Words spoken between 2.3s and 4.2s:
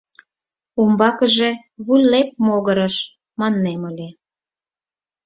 могырыш, маннем ыле.